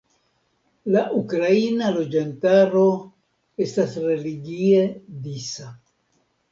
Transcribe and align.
La 0.95 1.03
ukraina 1.17 1.91
loĝantaro 1.99 2.81
estas 3.67 3.95
religie 4.09 4.85
disa. 5.29 5.73